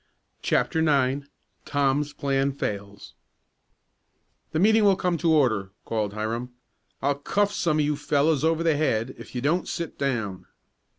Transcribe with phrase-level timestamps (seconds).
[0.41, 1.27] CHAPTER IX
[1.63, 3.13] TOM'S PLAN FAILS
[4.51, 6.53] "The meeting will come to order!" called Hiram.
[7.03, 10.47] "I'll cuff some of you fellows over the head if you don't sit down."